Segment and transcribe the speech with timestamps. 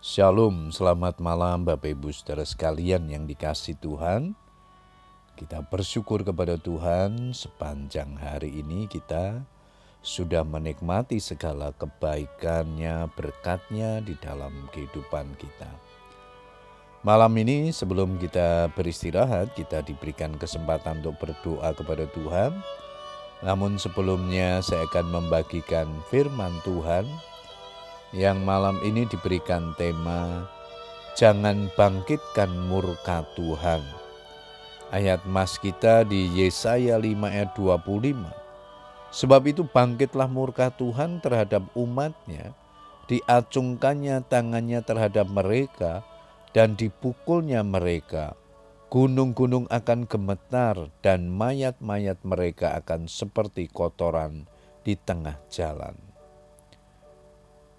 [0.00, 4.32] Shalom, selamat malam Bapak Ibu Saudara sekalian yang dikasih Tuhan.
[5.36, 9.44] Kita bersyukur kepada Tuhan sepanjang hari ini kita
[10.00, 15.68] sudah menikmati segala kebaikannya, berkatnya di dalam kehidupan kita.
[17.04, 22.56] Malam ini sebelum kita beristirahat, kita diberikan kesempatan untuk berdoa kepada Tuhan.
[23.44, 27.04] Namun sebelumnya saya akan membagikan firman Tuhan
[28.10, 30.46] yang malam ini diberikan tema
[31.18, 33.82] Jangan bangkitkan murka Tuhan.
[34.88, 38.24] Ayat mas kita di Yesaya 5 ayat 25.
[39.10, 42.54] Sebab itu bangkitlah murka Tuhan terhadap umatnya,
[43.10, 46.06] diacungkannya tangannya terhadap mereka,
[46.56, 48.38] dan dipukulnya mereka.
[48.88, 54.46] Gunung-gunung akan gemetar dan mayat-mayat mereka akan seperti kotoran
[54.86, 56.09] di tengah jalan.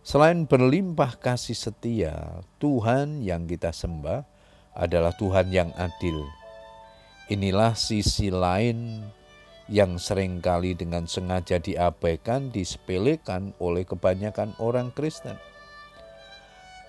[0.02, 4.26] Selain berlimpah kasih setia, Tuhan yang kita sembah
[4.74, 6.26] adalah Tuhan yang adil.
[7.30, 9.06] Inilah sisi lain
[9.70, 15.38] yang sering kali dengan sengaja diabaikan, disepelekan oleh kebanyakan orang Kristen.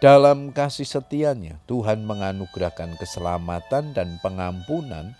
[0.00, 5.14] Dalam kasih setianya, Tuhan menganugerahkan keselamatan dan pengampunan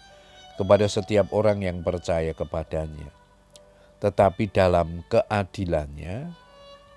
[0.58, 3.12] kepada setiap orang yang percaya kepadanya.
[4.02, 6.34] Tetapi dalam keadilannya,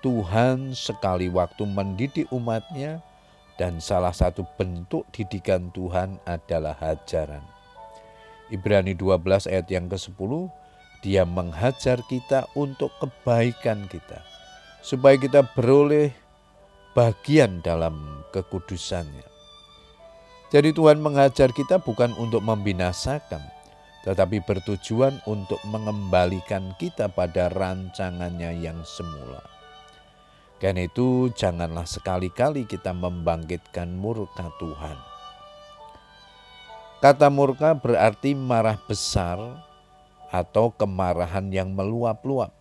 [0.04, 3.00] Tuhan sekali waktu mendidik umatnya
[3.56, 7.42] dan salah satu bentuk didikan Tuhan adalah hajaran.
[8.52, 10.30] Ibrani 12 ayat yang ke-10,
[11.02, 14.22] dia menghajar kita untuk kebaikan kita,
[14.84, 16.14] supaya kita beroleh
[16.94, 19.26] bagian dalam kekudusannya.
[20.54, 23.42] Jadi Tuhan mengajar kita bukan untuk membinasakan,
[24.06, 29.55] tetapi bertujuan untuk mengembalikan kita pada rancangannya yang semula.
[30.56, 34.96] Karena itu janganlah sekali-kali kita membangkitkan murka Tuhan.
[37.04, 39.36] Kata murka berarti marah besar
[40.32, 42.56] atau kemarahan yang meluap-luap.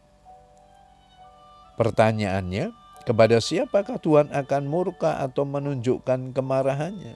[1.79, 2.75] Pertanyaannya,
[3.07, 7.15] kepada siapakah Tuhan akan murka atau menunjukkan kemarahannya?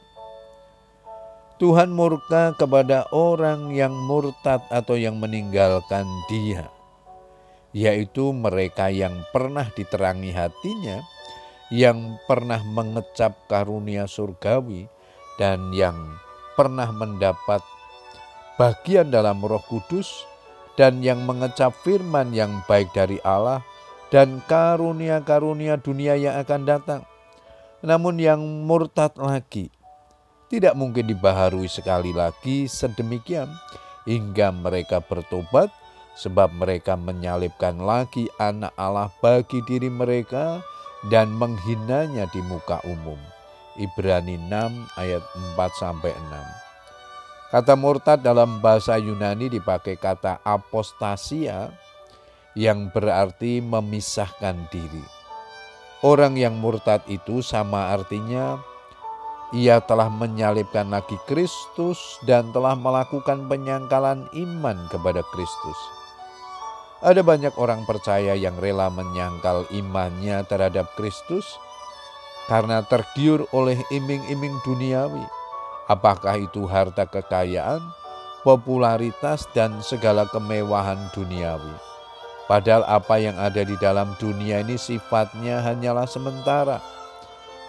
[1.59, 6.78] Tuhan murka kepada orang yang murtad atau yang meninggalkan Dia
[7.75, 11.06] yaitu mereka yang pernah diterangi hatinya,
[11.69, 14.90] yang pernah mengecap karunia surgawi,
[15.38, 15.96] dan yang
[16.58, 17.62] pernah mendapat
[18.58, 20.25] bagian dalam Roh Kudus,
[20.75, 23.62] dan yang mengecap firman yang baik dari Allah,
[24.09, 27.02] dan karunia-karunia dunia yang akan datang.
[27.79, 29.72] Namun, yang murtad lagi
[30.50, 33.47] tidak mungkin dibaharui sekali lagi sedemikian
[34.09, 35.69] hingga mereka bertobat
[36.19, 40.59] sebab mereka menyalibkan lagi anak Allah bagi diri mereka
[41.07, 43.18] dan menghinanya di muka umum.
[43.80, 45.24] Ibrani 6 ayat
[45.56, 47.56] 4 sampai 6.
[47.56, 51.72] Kata murtad dalam bahasa Yunani dipakai kata apostasia
[52.53, 55.02] yang berarti memisahkan diri.
[56.03, 58.59] Orang yang murtad itu sama artinya
[59.56, 65.79] ia telah menyalibkan lagi Kristus dan telah melakukan penyangkalan iman kepada Kristus.
[66.99, 71.47] Ada banyak orang percaya yang rela menyangkal imannya terhadap Kristus
[72.51, 75.23] karena tergiur oleh iming-iming duniawi.
[75.87, 77.79] Apakah itu harta kekayaan,
[78.43, 81.71] popularitas, dan segala kemewahan duniawi?
[82.51, 86.83] Padahal apa yang ada di dalam dunia ini sifatnya hanyalah sementara.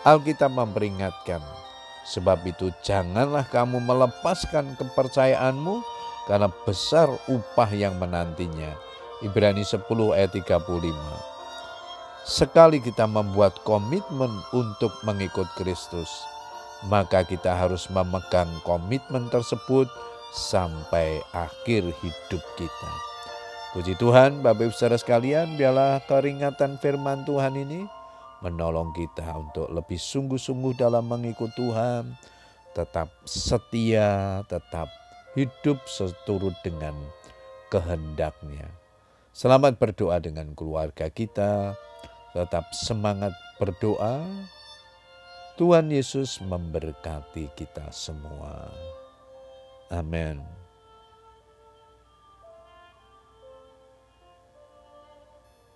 [0.02, 1.38] Alkitab memperingatkan,
[2.02, 5.86] sebab itu janganlah kamu melepaskan kepercayaanmu
[6.26, 8.89] karena besar upah yang menantinya
[9.20, 9.84] Ibrani 10
[10.16, 10.96] ayat 35.
[12.24, 16.08] Sekali kita membuat komitmen untuk mengikut Kristus,
[16.88, 19.92] maka kita harus memegang komitmen tersebut
[20.32, 22.90] sampai akhir hidup kita.
[23.76, 27.84] Puji Tuhan, Bapak Ibu Saudara sekalian, biarlah keringatan firman Tuhan ini
[28.40, 32.16] menolong kita untuk lebih sungguh-sungguh dalam mengikut Tuhan,
[32.72, 34.88] tetap setia, tetap
[35.36, 36.96] hidup seturut dengan
[37.68, 38.79] kehendaknya.
[39.30, 41.78] Selamat berdoa dengan keluarga kita.
[42.34, 43.30] Tetap semangat
[43.62, 44.26] berdoa.
[45.54, 48.66] Tuhan Yesus memberkati kita semua.
[49.90, 50.42] Amin.